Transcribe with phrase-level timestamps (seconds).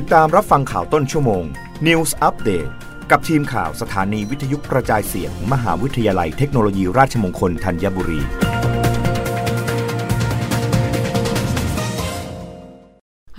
[0.00, 1.44] ติดตามรับฟังข่าวต้นชั่วโมง
[1.86, 2.70] News Update
[3.10, 8.20] กับทีมข่าวสถานีวิทยุกระจายเสียง มหาวิทยาลัยเทคโนโลยีราชมงคลธัญบุรี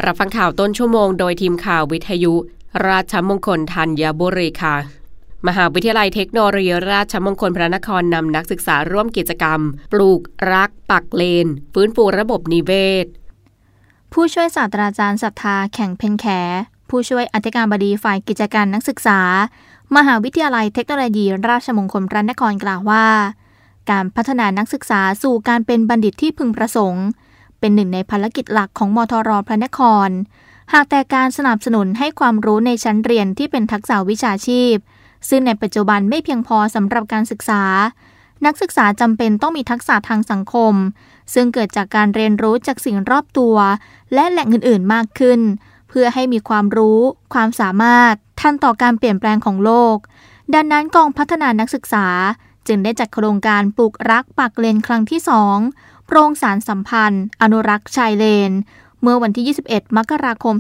[0.05, 2.34] รับฟังข่าวต้นชั่วโมงโดยทีมข่าววิทยุ
[2.88, 4.76] ราชมงคลธัญบุรีค่ะ
[5.48, 9.60] มหาวิทยาลัยเทคโนโลยีราชมงคลพระนครนำนักศึกษาร่วมกิจกรรม
[9.92, 12.74] ปลูกรักปักเลน ฟื้นฟูระบบนิเว
[13.06, 13.08] ศ
[14.18, 16.25] ผู้ช่วยศาสตราจารย์ศรัทธาแข่งเพนแข
[16.89, 19.20] ผู้ช่วยอธิการบดีฝ่ายกิจการนักศึกษา
[19.95, 23.07] มหาวิทยาลัยเทคโนโลยีราชมงคลพระนครกล่าวว่า
[23.91, 27.05] การพัฒนานักศึกษาสู่การเป็นบัณฑิตที่พึงประสงค์
[27.59, 30.09] เป็นหนึ่งในภารกิจหลักของมทรพระนคร
[30.73, 34.76] หากแต่การสนับสนุนให้ความรู้ในชั้นเรียนที่เป็นทักษะวิชาชีพ
[35.29, 37.63] ซึ่งในปัจจุบันไม่เพียงพอสำหรับการศึกษา
[38.45, 40.73] นักศึกษาจำเป็นต้องมีทักษะทางสังคม
[41.34, 43.55] ซึ่งเกิดจากการเรียนรู้จากสิ่งรอบตัว
[44.13, 45.39] และแหล่งอื่นๆมากขึ้น
[45.89, 46.99] เพื่อให้มีความรู้
[47.34, 49.98] ความสามารถ ทันต่อการเปลี่ยนแปลงของโลก
[50.54, 52.07] ดังนั้นกองพัฒนานักศึกษา
[52.68, 55.57] จึงได้จัดโครงการปลูกรักปักเลนครั้งที่สอง
[56.07, 58.51] โปรงสารสัมพันธ์ อนุรักษ์ชายเลน
[59.01, 60.55] เมื่อวันที่ 21 มกราคม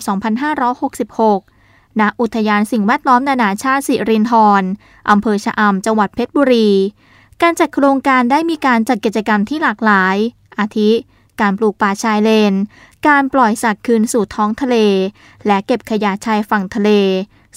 [0.77, 4.63] 2566ณอุทยานสิ่งแวดล้อมนานาชาติสิรินธร
[5.09, 6.69] อำเภอชะอำจังหวัดเพชรบุรี
[7.41, 10.15] การจัดโครงการได้มีการจัดกิจกรรมที่หลากหลาย
[10.59, 10.91] อาทิ
[11.41, 12.53] การปลูกป่าชายเลน
[13.07, 14.77] การปล่อยสัตว์คืนสู่ท้องทะเล
[15.47, 16.89] และเก็บขยะชายฝั่งทะเล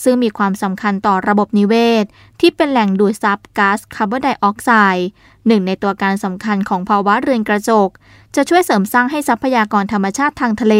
[0.02, 2.04] ซึ่งมีความสำคัญต่อระบบนิเวศ
[2.40, 5.08] ที่เป็นแหล่งดูดซับก๊าซคาร์บอนไดออกไซด์
[5.46, 7.88] หนึ่งในตัวการสำคัญของภาวะเรือนกระจก
[8.34, 10.76] จะช่วยเสริมสร้างให้ทรัพยากรธรรมชาติทางทะเล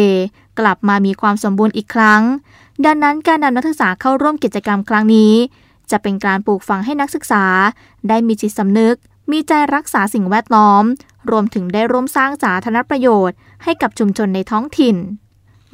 [0.59, 2.21] กลับมามีความสมบูรณ์อีกครั้ง
[2.85, 5.33] ดังนั้นการนำนักศึกษาเข้าร่วมกิจกรรมครั้งนี้
[5.91, 7.45] จะเป็นการปลูกฝังให้นักศึกษา
[8.09, 8.95] ได้มีจิตสำนึก
[9.31, 10.83] มีใจรักษาสิ่งแวดล้อม
[11.31, 14.95] รวมถึงได้ร่วมสร้างสาธารณประโยชน์ ให้กับชุมชนในท้องถิ่น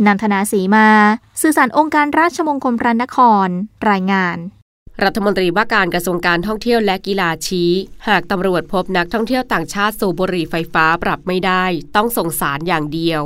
[0.06, 0.88] นันทนาสีมา
[1.42, 3.48] สื่อสารองค์การราชมงคลพระนคร
[3.90, 4.38] รายงาน
[5.04, 7.72] รัฐมนตรีว่าการกระทรวงการท่องเที่ยวและกีฬาชี้
[8.08, 11.64] หากตำรวจพบนักท่องเที่ยวต่างชาติสูบบุหรี่ไฟฟ้าปรับไม่ได้
[11.96, 13.24] ต้องส่งสารอย่างเดียว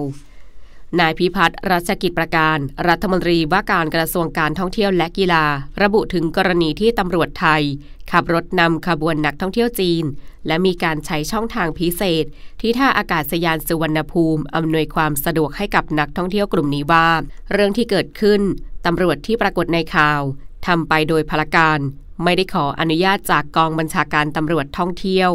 [1.00, 2.58] นายพิพัฒน์รัชกิจประการ
[2.88, 5.46] รัฐมนตรีว่าการกระทรวงการท่องเที่ยวและกีฬา
[5.82, 7.64] ระบุถึงกรณีที่ตำรวจไทย
[8.12, 10.04] ขับรถนำขบวนนักท่องเที่ยวจีน
[10.48, 12.26] และมีการใช้ช่องทางพิเศษ
[12.62, 17.08] ที่ท่าอากาศยานสุวรรณภูมิอำนวยความสะดวกให้กับนักท่องเที่ยวกลุ่มนี้ว่า
[17.52, 18.42] เรื่องที่เกิดขึ้น
[18.86, 20.22] ตำรวจที่ปรากฏในข่าว
[20.68, 21.80] ทำไปโดยพลการ
[22.24, 25.30] ไม่ได้ขออนุญาตจากกองบัญชาการตำรวจท่องเที่ยว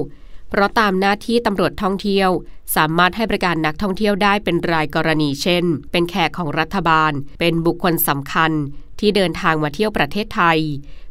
[0.49, 2.31] เพราะตามหน้าที่ตำรวจท่องเที่ยว
[2.77, 8.53] สามารถให้บริการนักท่องเที่ยวได้เป็นรายกรณีเช่น เป็นแขกของรัฐบาล เป็นบุคคลสำคัญ
[9.00, 10.59] ที่เดินทางมาเที่ยวประเทศไทย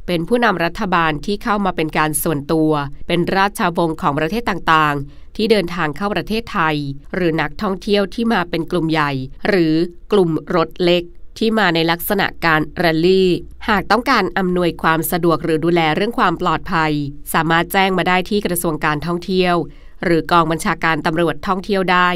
[0.07, 2.71] เป็นผู้นำรัฐบาลที่เข้ามาเป็นการส่วนตัว
[3.07, 6.75] เป็นราชาวงศ์ของประเทศต่างๆ ที่เดินทางเข้าประเทศไทย
[7.13, 9.11] หรือนักท่องเที่ยวที่มาเป็นกลุ่มใหญ่
[9.47, 9.73] หรือ
[10.11, 11.03] กลุ่มรถเล็ก
[11.37, 13.29] ที่มาในลักษณะการแรลลี่
[13.69, 16.91] หากต้องการอำนวยความสะดวกหรือดูแลเรื่องความปลอดภัย
[17.33, 19.55] สามารถแจ้งมาได้ที่กระทรวงการท่องเที่ยว
[20.03, 22.09] หรือกองบัญชาการตำรวจท่องเที่ยวได้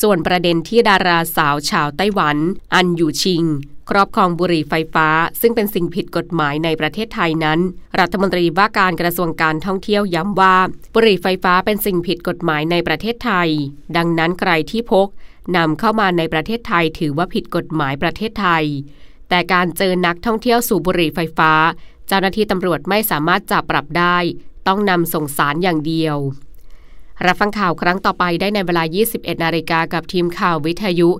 [0.00, 2.36] ส่วนประเด็นที่ดาราสาวชาวไต้หวัน
[2.74, 3.44] อันอยู่ชิง
[3.90, 5.08] ครอบครองบุหรี่ไฟฟ้า
[5.40, 7.60] ซึ่งเป็นสิ่งผิดกฎหมายในประเทศไทยนั้น
[8.00, 10.56] รัฐมนตรีว่าการกระทรวงการท่องเที่ยวย้ำว่า
[10.94, 13.48] บุหรี่ไฟฟ้าเป็นสิ่งผิดกฎหมายในประเทศไทย
[13.96, 15.08] ดังนั้นใครที่พก
[15.56, 18.64] นำเข้ามาในประเทศไทยถือว่าผิดกฎหมายประเทศไทย
[19.28, 21.52] แต่การเจอนักท่องเที่ยวสูบบุหรี่ไฟฟ้า
[22.08, 24.16] เจ้าหน้าที่ตำรวจไม่สามารถจับปรับได้
[24.68, 26.16] ต้องนำส่งสารอย่างเดียว
[27.26, 31.10] รับฟังข่าวครั้งต่อไปได้ในเวลา 21 นาฬิกากับทีมข่าววิทยุ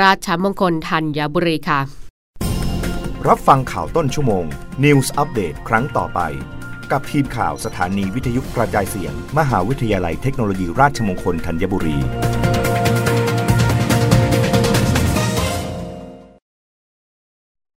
[0.00, 1.80] ราชมงคลธัญบุรีค่ะ
[3.28, 4.44] รับฟังข่าวต้นชั่วโมง
[4.84, 6.20] News อัปเดตครั้งต่อไป
[6.92, 11.98] กับทีมข่าวสถานีวิทยุกระจายเสียง มหาวิทยาลัยเทคโนโลยีราชมงคลธัญบุรี